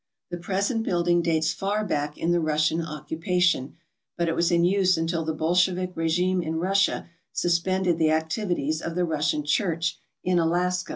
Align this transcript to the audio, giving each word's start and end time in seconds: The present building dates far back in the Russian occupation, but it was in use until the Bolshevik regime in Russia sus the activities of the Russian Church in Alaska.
The 0.31 0.37
present 0.39 0.81
building 0.81 1.21
dates 1.21 1.53
far 1.53 1.85
back 1.85 2.17
in 2.17 2.31
the 2.31 2.39
Russian 2.39 2.81
occupation, 2.83 3.75
but 4.17 4.27
it 4.27 4.35
was 4.35 4.51
in 4.51 4.63
use 4.65 4.97
until 4.97 5.23
the 5.23 5.31
Bolshevik 5.35 5.91
regime 5.93 6.41
in 6.41 6.55
Russia 6.55 7.07
sus 7.33 7.59
the 7.61 8.09
activities 8.09 8.81
of 8.81 8.95
the 8.95 9.05
Russian 9.05 9.45
Church 9.45 9.99
in 10.23 10.39
Alaska. 10.39 10.89